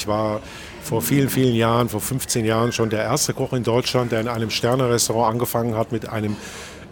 [0.00, 0.40] Ich war
[0.82, 4.28] vor vielen, vielen Jahren, vor 15 Jahren schon der erste Koch in Deutschland, der in
[4.28, 6.36] einem Sterne-Restaurant angefangen hat mit einem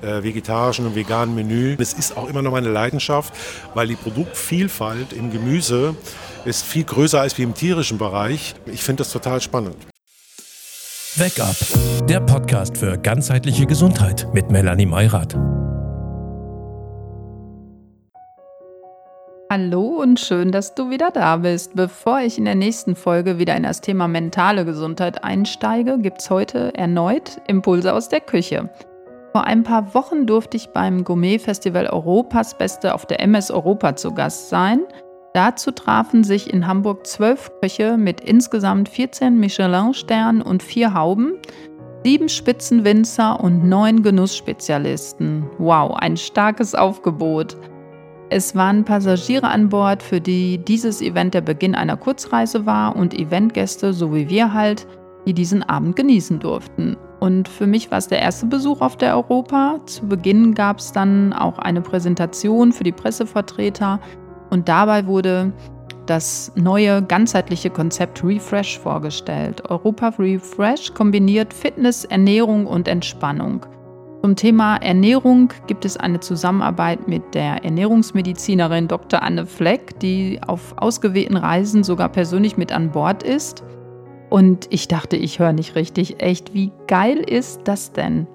[0.03, 1.75] äh, vegetarischen und veganen Menü.
[1.79, 3.33] Es ist auch immer noch meine Leidenschaft,
[3.73, 5.95] weil die Produktvielfalt im Gemüse
[6.45, 8.55] ist viel größer als wie im tierischen Bereich.
[8.67, 9.77] Ich finde das total spannend.
[11.17, 11.57] Wake Up,
[12.07, 15.35] der Podcast für ganzheitliche Gesundheit mit Melanie Meyrath.
[19.51, 21.75] Hallo und schön, dass du wieder da bist.
[21.75, 26.29] Bevor ich in der nächsten Folge wieder in das Thema mentale Gesundheit einsteige, gibt es
[26.29, 28.69] heute erneut Impulse aus der Küche.
[29.33, 34.13] Vor ein paar Wochen durfte ich beim Gourmet-Festival Europas Beste auf der MS Europa zu
[34.13, 34.81] Gast sein.
[35.33, 41.39] Dazu trafen sich in Hamburg zwölf Köche mit insgesamt 14 Michelin-Sternen und vier Hauben,
[42.05, 45.49] sieben Spitzenwinzer und neun Genussspezialisten.
[45.57, 47.57] Wow, ein starkes Aufgebot.
[48.31, 53.19] Es waren Passagiere an Bord, für die dieses Event der Beginn einer Kurzreise war und
[53.19, 54.87] Eventgäste, so wie wir halt,
[55.27, 56.97] die diesen Abend genießen durften.
[57.21, 59.81] Und für mich war es der erste Besuch auf der Europa.
[59.87, 63.99] Zu Beginn gab es dann auch eine Präsentation für die Pressevertreter
[64.51, 65.53] und dabei wurde
[66.05, 69.63] das neue ganzheitliche Konzept Refresh vorgestellt.
[69.71, 73.67] Europa Refresh kombiniert Fitness, Ernährung und Entspannung.
[74.23, 79.23] Zum Thema Ernährung gibt es eine Zusammenarbeit mit der Ernährungsmedizinerin Dr.
[79.23, 83.63] Anne Fleck, die auf ausgewählten Reisen sogar persönlich mit an Bord ist
[84.31, 86.23] und ich dachte, ich höre nicht richtig.
[86.23, 88.27] Echt, wie geil ist das denn?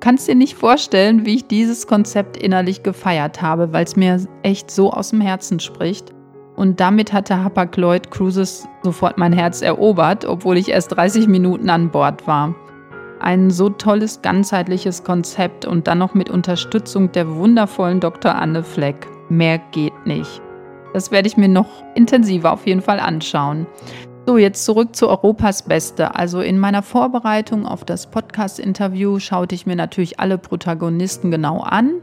[0.00, 4.70] Kannst dir nicht vorstellen, wie ich dieses Konzept innerlich gefeiert habe, weil es mir echt
[4.70, 6.12] so aus dem Herzen spricht.
[6.56, 11.90] Und damit hatte Hapag-Lloyd Cruises sofort mein Herz erobert, obwohl ich erst 30 Minuten an
[11.90, 12.54] Bord war.
[13.22, 18.34] Ein so tolles ganzheitliches Konzept und dann noch mit Unterstützung der wundervollen Dr.
[18.34, 19.06] Anne Fleck.
[19.28, 20.42] Mehr geht nicht.
[20.92, 23.66] Das werde ich mir noch intensiver auf jeden Fall anschauen.
[24.26, 26.16] So, jetzt zurück zu Europas Beste.
[26.16, 32.00] Also in meiner Vorbereitung auf das Podcast-Interview schaute ich mir natürlich alle Protagonisten genau an.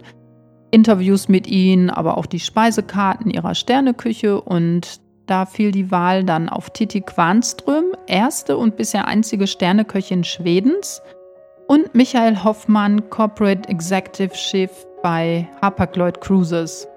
[0.72, 6.50] Interviews mit ihnen, aber auch die Speisekarten ihrer Sterneküche und da fiel die Wahl dann
[6.50, 11.02] auf Titi Quanström, erste und bisher einzige Sterneköchin Schwedens,
[11.68, 14.72] und Michael Hoffmann, Corporate Executive Chef
[15.04, 16.88] bei Hapag-Lloyd Cruises.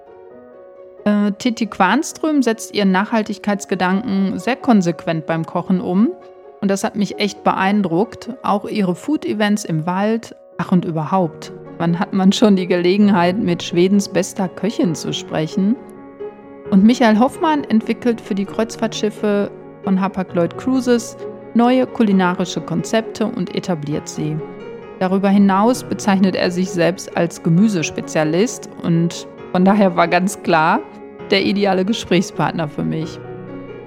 [1.05, 6.09] Äh, Titi Quanström setzt ihren Nachhaltigkeitsgedanken sehr konsequent beim Kochen um.
[6.59, 8.31] Und das hat mich echt beeindruckt.
[8.41, 10.35] Auch ihre Food-Events im Wald.
[10.57, 11.51] Ach und überhaupt.
[11.77, 15.75] Wann hat man schon die Gelegenheit, mit Schwedens bester Köchin zu sprechen?
[16.73, 19.51] Und Michael Hoffmann entwickelt für die Kreuzfahrtschiffe
[19.83, 21.15] von Hapag-Lloyd Cruises
[21.53, 24.35] neue kulinarische Konzepte und etabliert sie.
[24.97, 30.79] Darüber hinaus bezeichnet er sich selbst als Gemüsespezialist und von daher war ganz klar
[31.29, 33.19] der ideale Gesprächspartner für mich.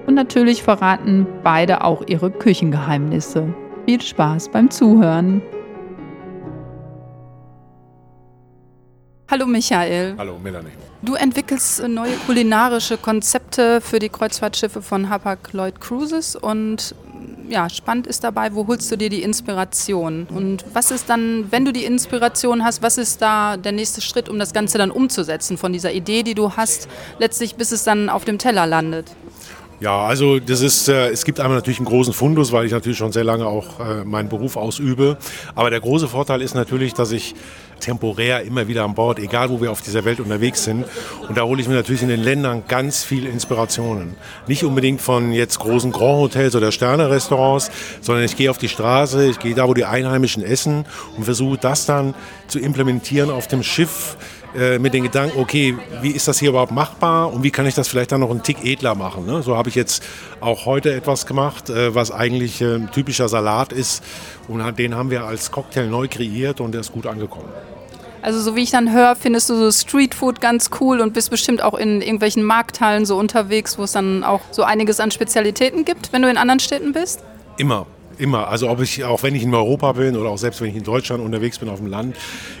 [0.05, 3.53] Und natürlich verraten beide auch ihre Küchengeheimnisse.
[3.85, 5.41] Viel Spaß beim Zuhören.
[9.29, 10.15] Hallo Michael.
[10.17, 10.69] Hallo Melanie.
[11.01, 16.95] Du entwickelst neue kulinarische Konzepte für die Kreuzfahrtschiffe von Hapag-Lloyd Cruises und
[17.49, 20.27] ja, spannend ist dabei, wo holst du dir die Inspiration?
[20.33, 24.29] Und was ist dann, wenn du die Inspiration hast, was ist da der nächste Schritt,
[24.29, 26.87] um das Ganze dann umzusetzen von dieser Idee, die du hast,
[27.19, 29.13] letztlich bis es dann auf dem Teller landet?
[29.79, 32.97] Ja, also das ist, äh, es gibt einmal natürlich einen großen Fundus, weil ich natürlich
[32.97, 35.17] schon sehr lange auch äh, meinen Beruf ausübe.
[35.53, 37.35] Aber der große Vorteil ist natürlich, dass ich
[37.79, 40.83] temporär immer wieder an Bord, egal wo wir auf dieser Welt unterwegs sind.
[41.27, 44.15] Und da hole ich mir natürlich in den Ländern ganz viele Inspirationen.
[44.47, 47.69] Nicht unbedingt von jetzt großen Grand Hotels oder Sterne-Restaurants,
[48.01, 50.85] sondern ich gehe auf die Straße, ich gehe da, wo die Einheimischen essen
[51.17, 52.15] und versuche das dann
[52.47, 54.17] zu implementieren auf dem Schiff
[54.55, 57.75] äh, mit den Gedanken, okay, wie ist das hier überhaupt machbar und wie kann ich
[57.75, 59.25] das vielleicht dann noch einen Tick edler machen.
[59.25, 59.41] Ne?
[59.41, 60.03] So habe ich jetzt
[60.39, 64.03] auch heute etwas gemacht, äh, was eigentlich äh, ein typischer Salat ist
[64.47, 67.49] und den haben wir als Cocktail neu kreiert und der ist gut angekommen.
[68.21, 71.61] Also so wie ich dann höre, findest du so Streetfood ganz cool und bist bestimmt
[71.61, 76.11] auch in irgendwelchen Markthallen so unterwegs, wo es dann auch so einiges an Spezialitäten gibt,
[76.13, 77.23] wenn du in anderen Städten bist?
[77.57, 77.85] Immer.
[78.17, 78.47] Immer.
[78.47, 80.83] Also ob ich, auch wenn ich in Europa bin oder auch selbst wenn ich in
[80.83, 82.15] Deutschland unterwegs bin auf dem Land,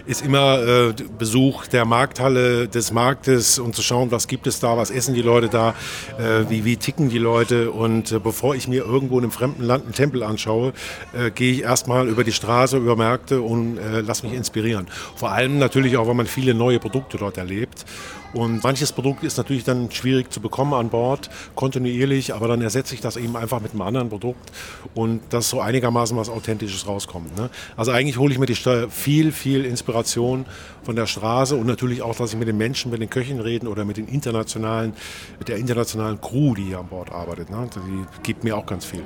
[0.05, 4.77] ist immer äh, Besuch der Markthalle, des Marktes und zu schauen, was gibt es da,
[4.77, 5.73] was essen die Leute da,
[6.19, 7.71] äh, wie, wie ticken die Leute.
[7.71, 10.73] Und äh, bevor ich mir irgendwo in einem fremden Land einen Tempel anschaue,
[11.17, 14.87] äh, gehe ich erstmal über die Straße, über Märkte und äh, lass mich inspirieren.
[15.15, 17.85] Vor allem natürlich auch, weil man viele neue Produkte dort erlebt.
[18.33, 22.93] Und manches Produkt ist natürlich dann schwierig zu bekommen an Bord, kontinuierlich, aber dann ersetze
[22.93, 24.51] ich das eben einfach mit einem anderen Produkt
[24.95, 27.35] und dass so einigermaßen was Authentisches rauskommt.
[27.37, 27.49] Ne?
[27.75, 30.45] Also eigentlich hole ich mir die Steuer viel, viel Inspiration
[30.83, 33.67] von der Straße und natürlich auch, dass ich mit den Menschen, mit den Köchen reden
[33.67, 34.93] oder mit den internationalen,
[35.39, 37.49] mit der internationalen Crew, die hier an Bord arbeitet.
[37.49, 37.69] Ne?
[37.75, 39.03] Die gibt mir auch ganz viel.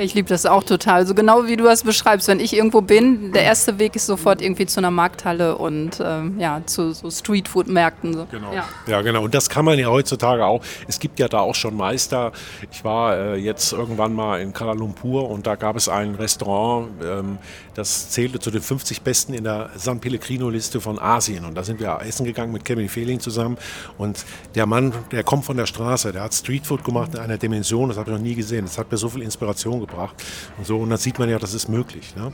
[0.00, 1.06] Ich liebe das auch total.
[1.06, 2.26] So genau wie du das beschreibst.
[2.26, 6.40] Wenn ich irgendwo bin, der erste Weg ist sofort irgendwie zu einer Markthalle und ähm,
[6.40, 8.14] ja, zu so Streetfood-Märkten.
[8.14, 8.26] So.
[8.30, 8.54] Genau.
[8.54, 8.64] Ja.
[8.86, 9.02] ja.
[9.02, 9.22] genau.
[9.22, 10.62] Und das kann man ja heutzutage auch.
[10.88, 12.32] Es gibt ja da auch schon Meister.
[12.70, 16.88] Ich war äh, jetzt irgendwann mal in Kuala Lumpur und da gab es ein Restaurant,
[17.04, 17.38] ähm,
[17.74, 21.44] das zählte zu den 50 Besten in der San Pellegrino-Liste von Asien.
[21.44, 23.58] Und da sind wir essen gegangen mit Kevin Fehling zusammen.
[23.98, 24.24] Und
[24.54, 27.98] der Mann, der kommt von der Straße, der hat Streetfood gemacht in einer Dimension, das
[27.98, 28.64] habe ich noch nie gesehen.
[28.64, 29.89] Das hat mir so viel Inspiration gebracht
[30.58, 30.78] und so.
[30.78, 32.14] Und dann sieht man ja, das ist möglich.
[32.16, 32.32] Ne?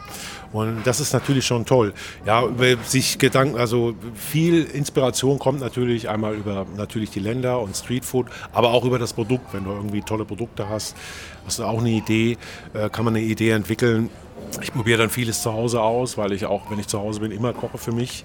[0.52, 1.92] Und das ist natürlich schon toll.
[2.24, 2.44] Ja,
[2.84, 8.72] sich Gedanken, also viel Inspiration kommt natürlich einmal über natürlich die Länder und Streetfood, aber
[8.72, 9.52] auch über das Produkt.
[9.52, 10.96] Wenn du irgendwie tolle Produkte hast,
[11.44, 12.36] hast du auch eine Idee,
[12.74, 14.10] äh, kann man eine Idee entwickeln.
[14.62, 17.32] Ich probiere dann vieles zu Hause aus, weil ich auch, wenn ich zu Hause bin,
[17.32, 18.24] immer koche für mich.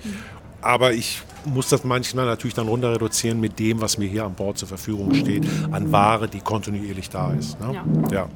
[0.62, 4.34] Aber ich muss das manchmal natürlich dann runter reduzieren mit dem, was mir hier an
[4.34, 7.60] Bord zur Verfügung steht, an Ware, die kontinuierlich da ist.
[7.60, 7.74] Ne?
[7.74, 7.86] Ja.
[8.12, 8.30] ja.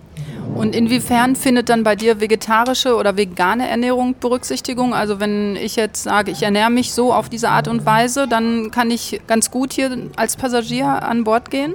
[0.56, 4.94] Und inwiefern findet dann bei dir vegetarische oder vegane Ernährung Berücksichtigung?
[4.94, 8.72] Also wenn ich jetzt sage, ich ernähre mich so auf diese Art und Weise, dann
[8.72, 11.74] kann ich ganz gut hier als Passagier an Bord gehen?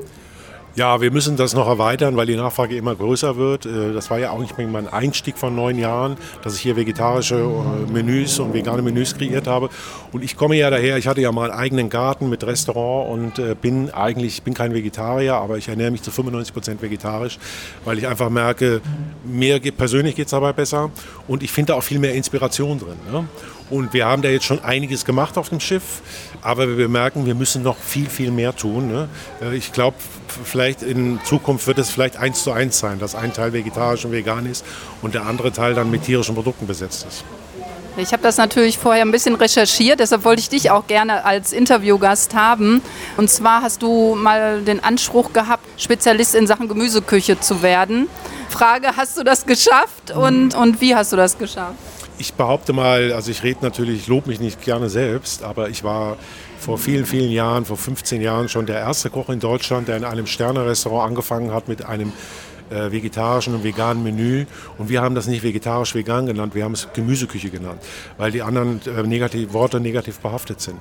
[0.77, 3.67] Ja, wir müssen das noch erweitern, weil die Nachfrage immer größer wird.
[3.67, 7.37] Äh, das war ja auch nicht mein Einstieg von neun Jahren, dass ich hier vegetarische
[7.37, 9.69] äh, Menüs und vegane Menüs kreiert habe.
[10.13, 13.39] Und ich komme ja daher, ich hatte ja mal einen eigenen Garten mit Restaurant und
[13.41, 17.39] äh, bin eigentlich, bin kein Vegetarier, aber ich ernähre mich zu 95 Prozent vegetarisch,
[17.85, 18.81] weil ich einfach merke,
[19.25, 20.91] mir persönlich geht es dabei besser
[21.27, 22.97] und ich finde auch viel mehr Inspiration drin.
[23.11, 23.25] Ne?
[23.71, 26.03] Und wir haben da jetzt schon einiges gemacht auf dem Schiff,
[26.43, 28.91] aber wir merken, wir müssen noch viel, viel mehr tun.
[28.91, 29.09] Ne?
[29.41, 29.97] Äh, ich glaube,
[30.45, 34.13] vielleicht in Zukunft wird es vielleicht eins zu eins sein, dass ein Teil vegetarisch und
[34.13, 34.65] vegan ist
[35.03, 37.25] und der andere Teil dann mit tierischen Produkten besetzt ist.
[37.97, 41.53] Ich habe das natürlich vorher ein bisschen recherchiert, deshalb wollte ich dich auch gerne als
[41.53, 42.83] Interviewgast haben.
[43.17, 48.09] Und zwar hast du mal den Anspruch gehabt, Spezialist in Sachen Gemüseküche zu werden.
[48.49, 51.75] Frage, hast du das geschafft und, und wie hast du das geschafft?
[52.21, 55.83] Ich behaupte mal, also ich rede natürlich, ich lobe mich nicht gerne selbst, aber ich
[55.83, 56.19] war
[56.59, 60.05] vor vielen, vielen Jahren, vor 15 Jahren schon der erste Koch in Deutschland, der in
[60.05, 62.13] einem Sterne-Restaurant angefangen hat mit einem
[62.71, 64.47] äh, vegetarischen und veganen Menü.
[64.79, 67.81] Und wir haben das nicht vegetarisch-vegan genannt, wir haben es Gemüseküche genannt,
[68.17, 70.79] weil die anderen äh, negativ, Worte negativ behaftet sind.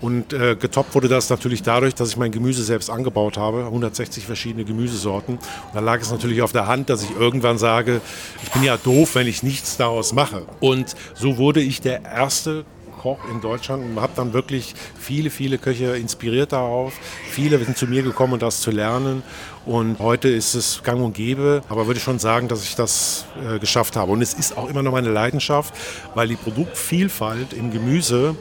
[0.00, 4.26] Und äh, getoppt wurde das natürlich dadurch, dass ich mein Gemüse selbst angebaut habe, 160
[4.26, 5.36] verschiedene Gemüsesorten.
[5.36, 8.00] Und da lag es natürlich auf der Hand, dass ich irgendwann sage,
[8.42, 10.42] ich bin ja doof, wenn ich nichts daraus mache.
[10.60, 12.64] Und so wurde ich der erste
[13.06, 16.92] Koch in Deutschland und habe dann wirklich viele, viele Köche inspiriert darauf.
[17.30, 19.22] Viele sind zu mir gekommen, um das zu lernen.
[19.64, 23.60] Und heute ist es gang und gäbe, aber würde schon sagen, dass ich das äh,
[23.60, 24.10] geschafft habe.
[24.10, 25.72] Und es ist auch immer noch meine Leidenschaft,
[26.16, 28.34] weil die Produktvielfalt im Gemüse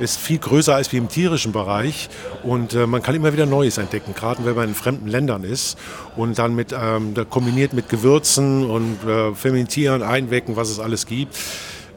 [0.00, 2.10] ist viel größer als wie im tierischen Bereich
[2.42, 5.78] und äh, man kann immer wieder Neues entdecken, gerade wenn man in fremden Ländern ist
[6.16, 11.38] und dann mit ähm, kombiniert mit Gewürzen und äh, Fermentieren, Einwecken, was es alles gibt.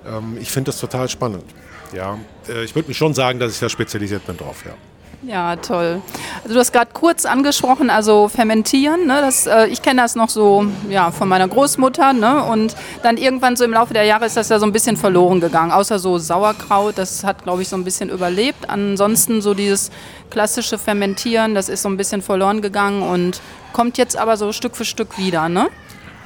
[0.06, 1.46] Ähm, ich finde das total spannend.
[1.94, 2.18] Ja,
[2.48, 4.74] äh, ich würde schon sagen, dass ich da spezialisiert bin drauf, ja.
[5.26, 6.02] Ja, toll.
[6.44, 9.08] Also du hast gerade kurz angesprochen, also fermentieren.
[9.08, 12.12] Ne, das, äh, ich kenne das noch so ja, von meiner Großmutter.
[12.12, 14.98] Ne, und dann irgendwann so im Laufe der Jahre ist das ja so ein bisschen
[14.98, 15.72] verloren gegangen.
[15.72, 18.70] Außer so Sauerkraut, das hat, glaube ich, so ein bisschen überlebt.
[18.70, 19.92] Ansonsten so dieses
[20.30, 23.40] klassische Fermentieren, das ist so ein bisschen verloren gegangen und
[23.72, 25.48] kommt jetzt aber so Stück für Stück wieder.
[25.48, 25.70] Ne?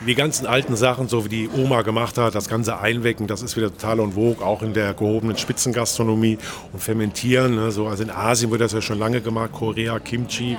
[0.05, 3.57] Die ganzen alten Sachen, so wie die Oma gemacht hat, das ganze Einwecken, das ist
[3.57, 6.37] wieder total en vogue, auch in der gehobenen Spitzengastronomie
[6.73, 7.55] und Fermentieren.
[7.55, 10.57] Ne, so, also in Asien wird das ja schon lange gemacht, Korea, Kimchi.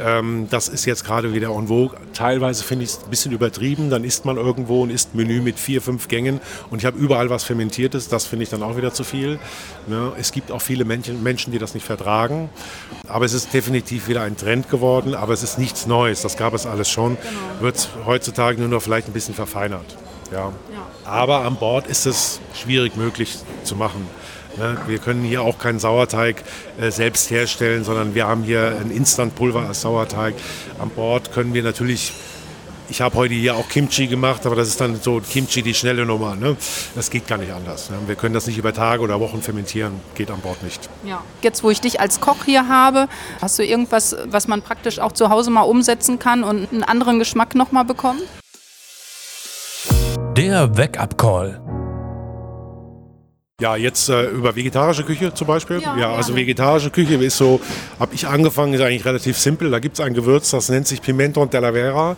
[0.00, 1.98] Ähm, das ist jetzt gerade wieder en vogue.
[2.14, 3.90] Teilweise finde ich es ein bisschen übertrieben.
[3.90, 7.28] Dann isst man irgendwo und isst Menü mit vier, fünf Gängen und ich habe überall
[7.28, 8.08] was Fermentiertes.
[8.08, 9.38] Das finde ich dann auch wieder zu viel.
[9.86, 10.12] Ne?
[10.18, 12.48] Es gibt auch viele Menschen, Menschen, die das nicht vertragen.
[13.06, 15.14] Aber es ist definitiv wieder ein Trend geworden.
[15.14, 16.22] Aber es ist nichts Neues.
[16.22, 17.16] Das gab es alles schon.
[17.16, 17.62] Genau.
[17.62, 19.96] Wird heutzutage nur noch vielleicht ein bisschen verfeinert.
[20.30, 20.38] Ja.
[20.38, 20.52] ja.
[21.04, 24.06] Aber an Bord ist es schwierig möglich zu machen.
[24.56, 24.78] Ne?
[24.86, 26.42] Wir können hier auch keinen Sauerteig
[26.80, 30.34] äh, selbst herstellen, sondern wir haben hier ein Instantpulver als Sauerteig.
[30.78, 32.12] An Bord können wir natürlich
[32.88, 36.04] ich habe heute hier auch Kimchi gemacht, aber das ist dann so Kimchi die schnelle
[36.04, 36.36] Nummer.
[36.36, 36.58] Ne?
[36.94, 37.88] Das geht gar nicht anders.
[37.88, 37.96] Ne?
[38.06, 40.90] Wir können das nicht über Tage oder Wochen fermentieren, geht an Bord nicht.
[41.06, 41.22] Ja.
[41.40, 43.08] Jetzt, wo ich dich als Koch hier habe,
[43.40, 47.18] hast du irgendwas, was man praktisch auch zu Hause mal umsetzen kann und einen anderen
[47.18, 48.20] Geschmack nochmal bekommt?
[50.42, 51.60] Der Wake-up-Call.
[53.60, 55.80] Ja, jetzt äh, über vegetarische Küche zum Beispiel.
[55.80, 57.60] Ja, Ja, also vegetarische Küche ist so,
[58.00, 59.70] habe ich angefangen, ist eigentlich relativ simpel.
[59.70, 62.16] Da gibt es ein Gewürz, das nennt sich Pimento della Vera.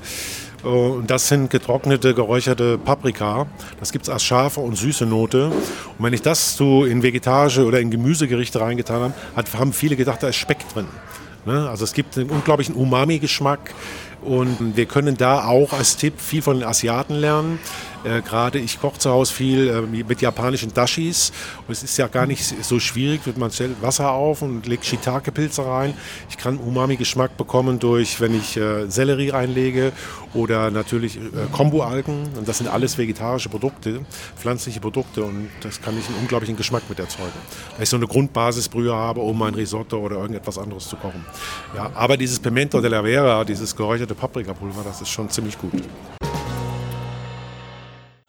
[0.64, 3.46] Äh, Und das sind getrocknete, geräucherte Paprika.
[3.78, 5.48] Das gibt es als scharfe und süße Note.
[5.48, 5.54] Und
[5.98, 10.22] wenn ich das so in vegetarische oder in Gemüsegerichte reingetan habe, hat, haben viele gedacht,
[10.22, 10.86] da ist Speck drin.
[11.44, 11.68] Ne?
[11.68, 13.74] Also es gibt einen unglaublichen Umami-Geschmack.
[14.22, 17.58] Und wir können da auch als Tipp viel von den Asiaten lernen.
[18.04, 21.32] Äh, Gerade ich koche zu Hause viel äh, mit japanischen Dashis.
[21.66, 23.20] Und es ist ja gar nicht so schwierig.
[23.36, 25.94] Man stellt Wasser auf und legt Shiitake-Pilze rein.
[26.28, 29.92] Ich kann Umami-Geschmack bekommen durch, wenn ich äh, Sellerie reinlege
[30.34, 31.20] oder natürlich äh,
[31.52, 32.28] Kombu-Algen.
[32.36, 34.00] Und das sind alles vegetarische Produkte,
[34.36, 35.24] pflanzliche Produkte.
[35.24, 37.32] Und das kann ich einen unglaublichen Geschmack mit erzeugen.
[37.76, 41.24] Weil ich so eine Grundbasisbrühe habe, um mein Risotto oder irgendetwas anderes zu kochen.
[41.74, 45.72] Ja, aber dieses Pimento della Vera, dieses geräucherte Paprikapulver, das ist schon ziemlich gut.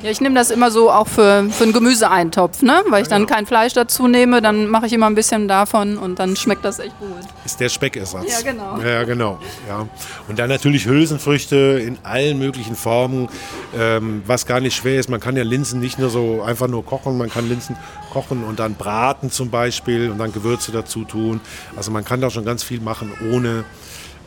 [0.06, 2.84] Ja, ich nehme das immer so auch für, für einen Gemüseeintopf, ne?
[2.90, 6.20] weil ich dann kein Fleisch dazu nehme, dann mache ich immer ein bisschen davon und
[6.20, 7.10] dann schmeckt das echt gut.
[7.44, 8.26] Ist der Speckersatz.
[8.28, 8.78] Ja, genau.
[8.78, 9.40] Ja, genau.
[9.68, 9.88] Ja.
[10.28, 13.30] Und dann natürlich Hülsenfrüchte in allen möglichen Formen,
[13.76, 15.10] ähm, was gar nicht schwer ist.
[15.10, 17.76] Man kann ja Linsen nicht nur so einfach nur kochen, man kann Linsen
[18.14, 21.42] kochen und dann braten zum Beispiel und dann Gewürze dazu tun.
[21.76, 23.64] Also man kann da schon ganz viel machen ohne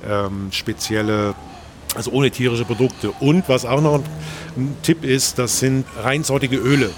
[0.05, 1.37] ähm, spezielle
[1.95, 3.11] also ohne tierische Produkte.
[3.21, 4.03] Und was auch noch
[4.57, 6.91] ein Tipp ist, das sind reinsortige Öle.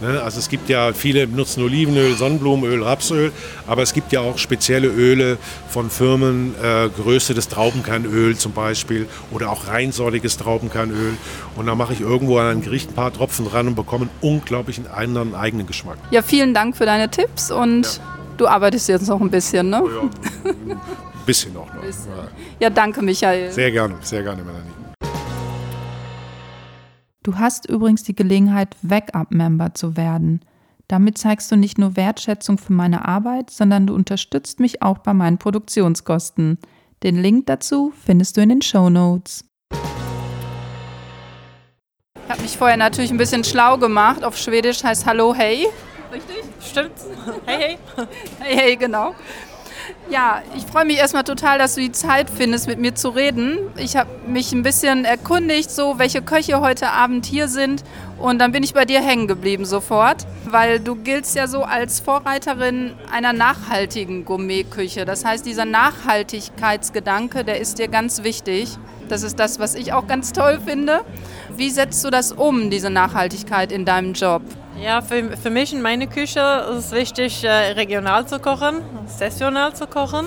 [0.00, 3.30] Ne, Also es gibt ja, viele benutzen Olivenöl, Sonnenblumenöl, Rapsöl,
[3.66, 9.50] aber es gibt ja auch spezielle Öle von Firmen, äh, geröstetes Traubenkernöl zum Beispiel oder
[9.50, 11.12] auch reinsortiges Traubenkernöl.
[11.54, 14.32] Und da mache ich irgendwo an ein Gericht ein paar Tropfen dran und bekomme einen
[14.32, 15.98] unglaublichen anderen eigenen Geschmack.
[16.10, 18.00] Ja, vielen Dank für deine Tipps und
[18.36, 19.80] du arbeitest jetzt noch ein bisschen, ne?
[20.44, 20.50] Ja,
[21.24, 21.82] bisschen auch noch.
[21.82, 22.28] Ja.
[22.60, 23.50] Ja, danke Michael.
[23.50, 24.70] Sehr gerne, sehr gerne, Melanie.
[27.22, 30.40] Du hast übrigens die Gelegenheit, Backup-Member zu werden.
[30.88, 35.14] Damit zeigst du nicht nur Wertschätzung für meine Arbeit, sondern du unterstützt mich auch bei
[35.14, 36.58] meinen Produktionskosten.
[37.02, 39.44] Den Link dazu findest du in den Show Notes.
[42.22, 44.22] Ich habe mich vorher natürlich ein bisschen schlau gemacht.
[44.24, 45.66] Auf Schwedisch heißt Hallo, hey.
[46.12, 46.44] Richtig?
[46.60, 46.92] Stimmt.
[47.46, 48.06] Hey, hey.
[48.40, 49.14] Hey, hey, genau.
[50.10, 53.58] Ja, ich freue mich erstmal total, dass du die Zeit findest, mit mir zu reden.
[53.76, 57.82] Ich habe mich ein bisschen erkundigt, so welche Köche heute Abend hier sind.
[58.18, 62.00] Und dann bin ich bei dir hängen geblieben sofort, weil du giltst ja so als
[62.00, 65.04] Vorreiterin einer nachhaltigen Gourmetküche.
[65.04, 68.78] Das heißt, dieser Nachhaltigkeitsgedanke, der ist dir ganz wichtig.
[69.08, 71.00] Das ist das, was ich auch ganz toll finde.
[71.56, 74.42] Wie setzt du das um, diese Nachhaltigkeit in deinem Job?
[74.84, 76.40] Ja, für, für mich in meiner Küche
[76.76, 80.26] ist es wichtig, äh, regional zu kochen, saisonal zu kochen.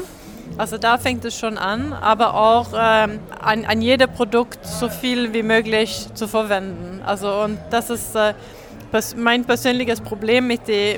[0.58, 5.32] Also da fängt es schon an, aber auch ähm, an, an jedem Produkt so viel
[5.32, 7.04] wie möglich zu verwenden.
[7.06, 8.34] Also und das ist äh,
[8.92, 10.98] pers mein persönliches Problem mit der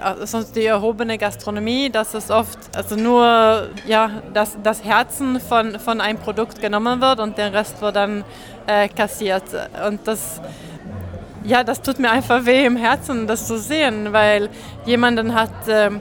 [0.00, 6.00] also die erhobene Gastronomie, dass es oft also nur ja, das, das Herzen von, von
[6.00, 8.24] einem Produkt genommen wird und der Rest wird dann
[8.68, 9.44] äh, kassiert.
[9.86, 10.40] Und das
[11.44, 14.50] ja, das tut mir einfach weh im Herzen, das zu sehen, weil
[14.84, 16.00] jemanden hat, ähm,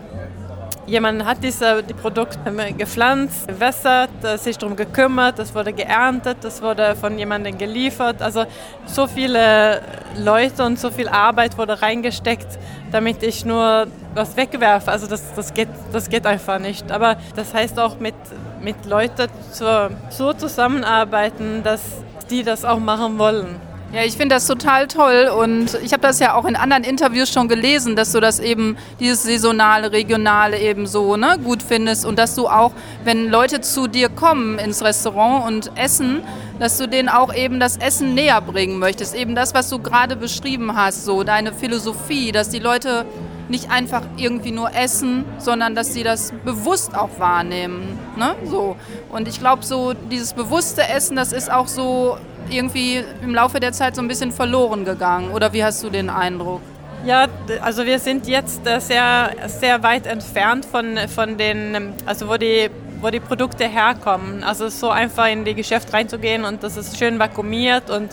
[0.86, 2.40] jemand hat diese, die Produkte
[2.78, 8.22] gepflanzt, gewässert, äh, sich darum gekümmert, es wurde geerntet, es wurde von jemandem geliefert.
[8.22, 8.46] Also
[8.86, 9.82] so viele
[10.18, 12.60] Leute und so viel Arbeit wurde reingesteckt,
[12.92, 14.92] damit ich nur was wegwerfe.
[14.92, 16.92] Also das, das, geht, das geht einfach nicht.
[16.92, 18.16] Aber das heißt auch mit,
[18.62, 21.82] mit Leuten zu, so zusammenarbeiten, dass
[22.30, 23.69] die das auch machen wollen.
[23.92, 27.32] Ja, ich finde das total toll und ich habe das ja auch in anderen Interviews
[27.32, 32.20] schon gelesen, dass du das eben, dieses saisonale, regionale eben so ne, gut findest und
[32.20, 32.72] dass du auch,
[33.04, 36.22] wenn Leute zu dir kommen ins Restaurant und essen,
[36.60, 39.16] dass du denen auch eben das Essen näher bringen möchtest.
[39.16, 43.08] Eben das, was du gerade beschrieben hast, so deine Philosophie, dass die Leute
[43.48, 47.98] nicht einfach irgendwie nur essen, sondern dass sie das bewusst auch wahrnehmen.
[48.16, 48.36] Ne?
[48.46, 48.76] So.
[49.10, 52.18] Und ich glaube, so dieses bewusste Essen, das ist auch so
[52.52, 55.32] irgendwie im Laufe der Zeit so ein bisschen verloren gegangen.
[55.32, 56.62] Oder wie hast du den Eindruck?
[57.06, 57.28] Ja,
[57.62, 62.36] also wir sind jetzt äh, sehr, sehr weit entfernt von, von den, ähm, also wo
[62.36, 64.44] die, wo die Produkte herkommen.
[64.44, 68.10] Also so einfach in die Geschäft reinzugehen und das ist schön vakuumiert und,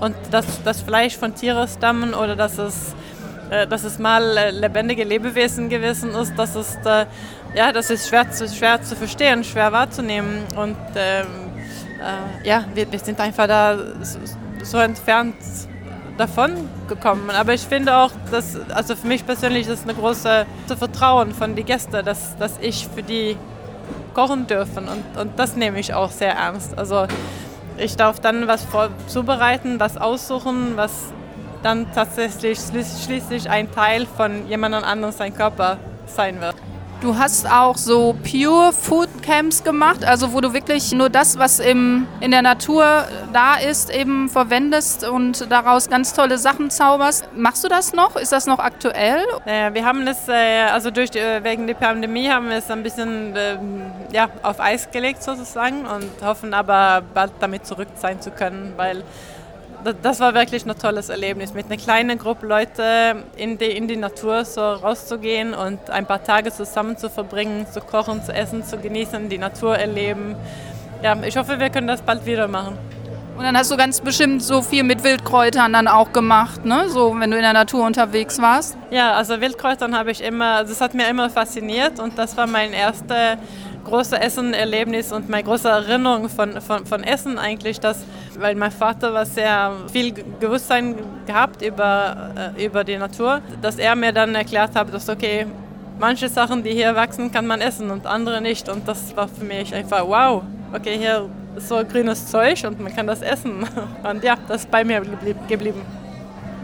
[0.00, 2.94] und dass das Fleisch von Tieren stammen oder dass es,
[3.48, 6.80] äh, dass es mal äh, lebendige Lebewesen gewesen ist, das ist,
[7.54, 11.45] ja, das ist schwer zu, schwer zu verstehen, schwer wahrzunehmen und ähm,
[12.06, 13.76] äh, ja, wir, wir sind einfach da
[14.62, 15.36] so, entfernt
[16.16, 16.52] davon
[16.88, 17.30] gekommen.
[17.30, 20.46] Aber ich finde auch, dass, also für mich persönlich ist es eine große
[20.78, 23.36] Vertrauen von den Gästen, dass, dass ich für die
[24.14, 26.78] kochen dürfen und, und das nehme ich auch sehr ernst.
[26.78, 27.06] Also
[27.76, 31.12] ich darf dann was vor, zubereiten, was aussuchen, was
[31.62, 36.54] dann tatsächlich schließlich ein Teil von jemand anderem sein Körper sein wird.
[37.02, 41.58] Du hast auch so Pure Food Camps gemacht, also wo du wirklich nur das, was
[41.58, 42.84] im, in der Natur
[43.32, 47.28] da ist, eben verwendest und daraus ganz tolle Sachen zauberst.
[47.34, 48.14] Machst du das noch?
[48.14, 49.18] Ist das noch aktuell?
[49.44, 52.70] Äh, wir haben es, äh, also durch die, äh, wegen der Pandemie haben wir es
[52.70, 58.20] ein bisschen ähm, ja, auf Eis gelegt sozusagen und hoffen aber bald damit zurück sein
[58.20, 59.02] zu können, weil
[59.92, 63.96] das war wirklich ein tolles Erlebnis, mit einer kleinen Gruppe Leute in die, in die
[63.96, 68.78] Natur so rauszugehen und ein paar Tage zusammen zu verbringen, zu kochen, zu essen, zu
[68.78, 70.36] genießen, die Natur erleben.
[71.02, 72.78] Ja, ich hoffe, wir können das bald wieder machen.
[73.36, 76.88] Und dann hast du ganz bestimmt so viel mit Wildkräutern dann auch gemacht, ne?
[76.88, 78.78] So, wenn du in der Natur unterwegs warst.
[78.90, 82.72] Ja, also Wildkräutern habe ich immer, das hat mir immer fasziniert und das war mein
[82.72, 83.36] erster
[83.86, 88.04] großes Essen-Erlebnis und meine große Erinnerung von, von, von Essen eigentlich, dass,
[88.38, 93.94] weil mein Vater war sehr viel Bewusstsein gehabt über, äh, über die Natur, dass er
[93.94, 95.46] mir dann erklärt hat, dass okay,
[95.98, 98.68] manche Sachen, die hier wachsen, kann man essen und andere nicht.
[98.68, 102.94] Und das war für mich einfach wow, okay, hier ist so grünes Zeug und man
[102.94, 103.66] kann das essen.
[104.02, 105.00] Und ja, das ist bei mir
[105.48, 105.80] geblieben.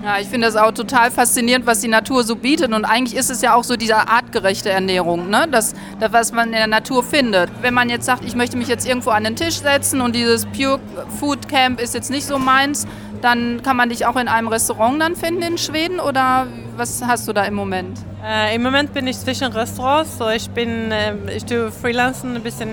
[0.04, 2.72] Ja, ich finde das auch total faszinierend, was die Natur so bietet.
[2.72, 5.46] Und eigentlich ist es ja auch so diese artgerechte Ernährung, ne?
[5.48, 7.50] das, das, was man in der Natur findet.
[7.60, 10.46] Wenn man jetzt sagt, ich möchte mich jetzt irgendwo an den Tisch setzen und dieses
[10.46, 10.80] Pure
[11.20, 12.86] Food Camp ist jetzt nicht so meins,
[13.20, 17.28] dann kann man dich auch in einem Restaurant dann finden in Schweden oder was hast
[17.28, 17.96] du da im Moment?
[18.24, 22.42] Äh, Im Moment bin ich zwischen Restaurants, so ich bin, äh, ich tue Freelancen ein
[22.42, 22.68] bisschen,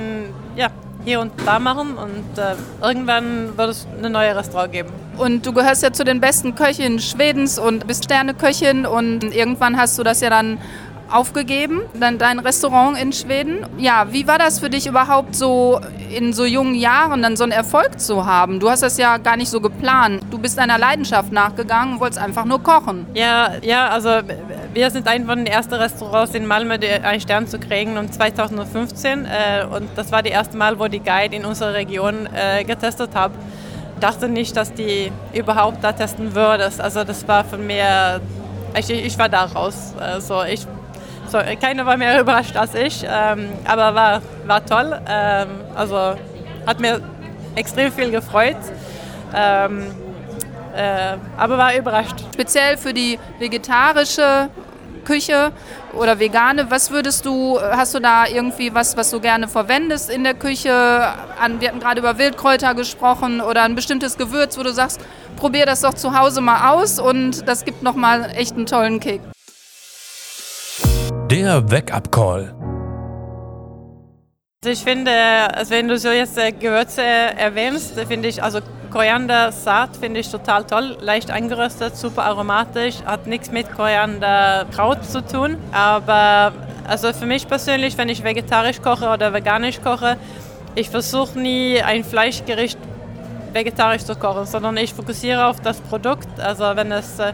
[0.55, 0.69] ja,
[1.09, 4.89] hier und da machen und äh, irgendwann wird es eine neue Restaurant geben.
[5.17, 9.97] Und du gehörst ja zu den besten Köchinnen Schwedens und bist Sterneköchin und irgendwann hast
[9.97, 10.59] du das ja dann
[11.11, 13.65] aufgegeben, dann dein Restaurant in Schweden.
[13.79, 15.81] Ja, wie war das für dich überhaupt so
[16.15, 18.59] in so jungen Jahren dann so einen Erfolg zu haben?
[18.59, 20.21] Du hast das ja gar nicht so geplant.
[20.29, 23.07] Du bist deiner Leidenschaft nachgegangen und wolltest einfach nur kochen.
[23.15, 24.09] Ja, ja, also
[24.73, 29.25] wir sind ein von den ersten Restaurants in Malmö, einen Stern zu kriegen um 2015
[29.25, 33.15] äh, und das war das erste Mal, wo die Guide in unserer Region äh, getestet
[33.15, 33.31] hat
[33.99, 36.81] dachte nicht, dass die überhaupt da testen würdest.
[36.81, 38.21] Also das war von mir,
[38.77, 39.93] ich, ich war da raus.
[39.99, 40.65] Also ich,
[41.27, 44.99] so, keiner war mehr überrascht als ich, ähm, aber war, war toll.
[45.07, 46.15] Ähm, also
[46.65, 47.01] hat mir
[47.55, 48.57] extrem viel gefreut.
[49.35, 49.91] Ähm,
[50.75, 52.23] äh, aber war überrascht.
[52.33, 54.49] Speziell für die vegetarische
[54.99, 55.51] Küche
[55.93, 60.23] oder vegane, was würdest du, hast du da irgendwie was, was du gerne verwendest in
[60.23, 60.71] der Küche?
[60.71, 64.99] An, wir hatten gerade über Wildkräuter gesprochen oder ein bestimmtes Gewürz, wo du sagst,
[65.35, 69.21] probier das doch zu Hause mal aus und das gibt nochmal echt einen tollen Kick.
[71.31, 72.55] Der Wake-up-Call.
[74.61, 75.11] Also ich finde,
[75.53, 78.59] also wenn du so jetzt äh, Gewürze erwähnst, finde ich, also
[78.91, 85.57] Koriander-Saat finde ich total toll, leicht angeröstet, super aromatisch, hat nichts mit Korianderkraut zu tun.
[85.71, 86.53] Aber
[86.87, 90.17] also für mich persönlich, wenn ich vegetarisch koche oder veganisch koche,
[90.75, 92.77] ich versuche nie ein Fleischgericht
[93.53, 96.39] vegetarisch zu kochen, sondern ich fokussiere auf das Produkt.
[96.39, 97.33] Also wenn es äh,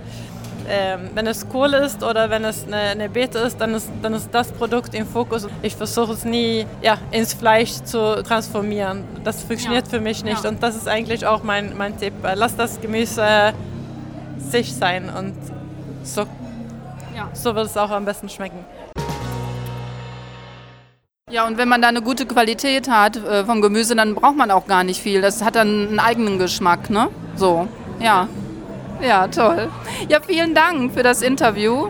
[0.69, 4.13] ähm, wenn es Kohl ist oder wenn es eine, eine Beete ist, dann ist, dann
[4.13, 5.47] ist das Produkt im Fokus.
[5.62, 9.04] Ich versuche es nie ja, ins Fleisch zu transformieren.
[9.23, 9.91] Das funktioniert ja.
[9.91, 10.43] für mich nicht.
[10.43, 10.49] Ja.
[10.49, 12.13] Und das ist eigentlich auch mein, mein Tipp.
[12.36, 13.54] Lass das Gemüse
[14.38, 15.36] sich sein und
[16.04, 16.25] so,
[17.34, 18.65] so wird es auch am besten schmecken.
[21.32, 24.51] Ja, und wenn man da eine gute Qualität hat äh, vom Gemüse, dann braucht man
[24.51, 25.21] auch gar nicht viel.
[25.21, 27.10] Das hat dann einen eigenen Geschmack, ne?
[27.36, 27.67] So,
[27.99, 28.28] ja.
[29.01, 29.69] Ja, toll.
[30.10, 31.89] Ja, vielen Dank für das Interview.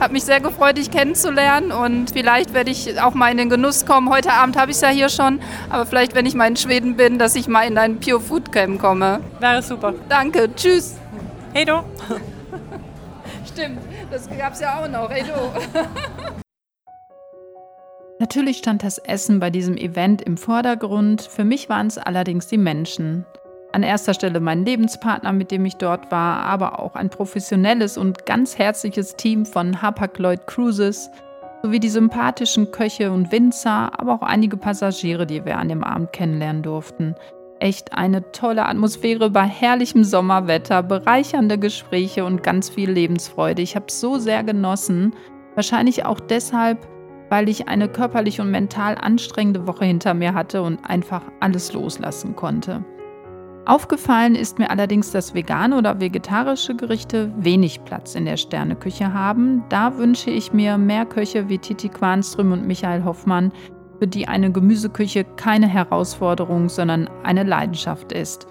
[0.00, 3.84] Hat mich sehr gefreut, dich kennenzulernen und vielleicht werde ich auch mal in den Genuss
[3.84, 4.08] kommen.
[4.08, 6.96] Heute Abend habe ich es ja hier schon, aber vielleicht, wenn ich mal in Schweden
[6.96, 9.20] bin, dass ich mal in dein Pure Food Camp komme.
[9.40, 9.92] Wäre super.
[10.08, 10.96] Danke, tschüss.
[11.52, 11.82] Hey du.
[13.52, 15.10] Stimmt, das gab es ja auch noch.
[15.10, 15.80] Hey du.
[18.20, 21.22] Natürlich stand das Essen bei diesem Event im Vordergrund.
[21.22, 23.26] Für mich waren es allerdings die Menschen.
[23.72, 28.26] An erster Stelle mein Lebenspartner, mit dem ich dort war, aber auch ein professionelles und
[28.26, 31.08] ganz herzliches Team von Hapag-Lloyd Cruises
[31.62, 36.12] sowie die sympathischen Köche und Winzer, aber auch einige Passagiere, die wir an dem Abend
[36.12, 37.14] kennenlernen durften.
[37.60, 43.62] Echt eine tolle Atmosphäre bei herrlichem Sommerwetter, bereichernde Gespräche und ganz viel Lebensfreude.
[43.62, 45.14] Ich habe es so sehr genossen.
[45.54, 46.88] Wahrscheinlich auch deshalb,
[47.28, 52.34] weil ich eine körperlich und mental anstrengende Woche hinter mir hatte und einfach alles loslassen
[52.34, 52.82] konnte.
[53.66, 59.62] Aufgefallen ist mir allerdings, dass vegane oder vegetarische Gerichte wenig Platz in der Sterneküche haben.
[59.68, 63.52] Da wünsche ich mir mehr Köche wie Titi Quanström und Michael Hoffmann,
[63.98, 68.46] für die eine Gemüseküche keine Herausforderung, sondern eine Leidenschaft ist.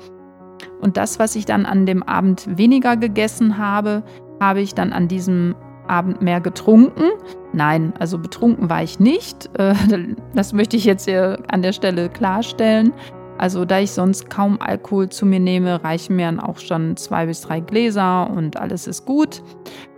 [0.80, 4.04] Und das, was ich dann an dem Abend weniger gegessen habe,
[4.40, 5.56] habe ich dann an diesem
[5.88, 7.10] Abend mehr getrunken.
[7.52, 9.50] Nein, also betrunken war ich nicht.
[9.58, 9.74] Äh,
[10.36, 12.94] das möchte ich jetzt hier an der Stelle klarstellen.
[13.40, 17.26] Also da ich sonst kaum Alkohol zu mir nehme, reichen mir dann auch schon zwei
[17.26, 19.42] bis drei Gläser und alles ist gut.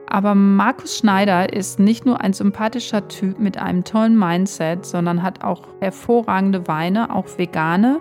[0.06, 5.44] Aber Markus Schneider ist nicht nur ein sympathischer Typ mit einem tollen Mindset, sondern hat
[5.44, 8.00] auch hervorragende Weine, auch vegane,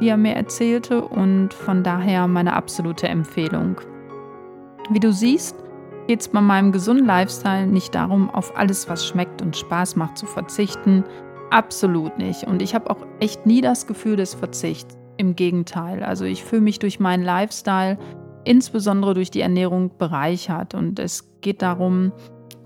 [0.00, 3.80] wie er mir erzählte und von daher meine absolute Empfehlung.
[4.90, 5.54] Wie du siehst,
[6.08, 10.18] geht es bei meinem gesunden Lifestyle nicht darum, auf alles, was schmeckt und Spaß macht,
[10.18, 11.04] zu verzichten.
[11.52, 12.44] Absolut nicht.
[12.44, 14.96] Und ich habe auch echt nie das Gefühl des Verzichts.
[15.18, 16.02] Im Gegenteil.
[16.02, 17.98] Also ich fühle mich durch meinen Lifestyle,
[18.44, 20.74] insbesondere durch die Ernährung, bereichert.
[20.74, 22.12] Und es geht darum,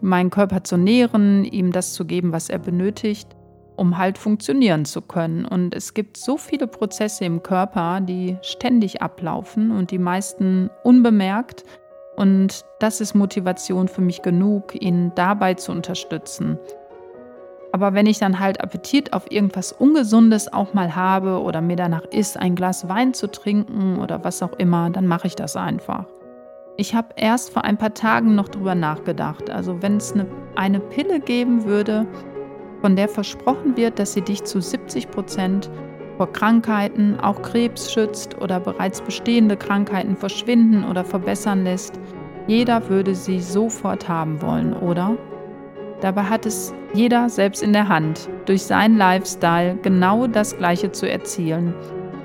[0.00, 3.34] meinen Körper zu nähren, ihm das zu geben, was er benötigt,
[3.74, 5.44] um halt funktionieren zu können.
[5.44, 11.64] Und es gibt so viele Prozesse im Körper, die ständig ablaufen und die meisten unbemerkt
[12.16, 16.58] und das ist Motivation für mich genug, ihn dabei zu unterstützen.
[17.76, 22.06] Aber wenn ich dann halt Appetit auf irgendwas Ungesundes auch mal habe oder mir danach
[22.06, 26.06] ist, ein Glas Wein zu trinken oder was auch immer, dann mache ich das einfach.
[26.78, 29.50] Ich habe erst vor ein paar Tagen noch drüber nachgedacht.
[29.50, 32.06] Also wenn es eine, eine Pille geben würde,
[32.80, 35.68] von der versprochen wird, dass sie dich zu 70 Prozent
[36.16, 42.00] vor Krankheiten, auch Krebs schützt oder bereits bestehende Krankheiten verschwinden oder verbessern lässt.
[42.46, 45.18] Jeder würde sie sofort haben wollen, oder?
[46.00, 51.08] Dabei hat es jeder selbst in der Hand, durch seinen Lifestyle genau das Gleiche zu
[51.08, 51.74] erzielen.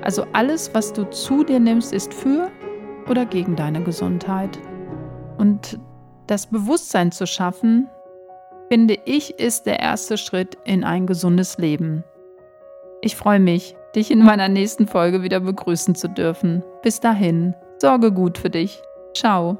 [0.02, 2.50] Also alles, was du zu dir nimmst, ist für
[3.08, 4.58] oder gegen deine Gesundheit.
[5.38, 5.78] Und
[6.26, 7.88] das Bewusstsein zu schaffen,
[8.68, 12.04] finde ich, ist der erste Schritt in ein gesundes Leben.
[13.00, 16.62] Ich freue mich, dich in meiner nächsten Folge wieder begrüßen zu dürfen.
[16.82, 18.80] Bis dahin, sorge gut für dich.
[19.14, 19.58] Ciao.